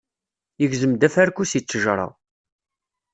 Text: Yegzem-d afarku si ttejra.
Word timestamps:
Yegzem-d 0.61 1.01
afarku 1.07 1.43
si 1.45 1.59
ttejra. 1.61 2.07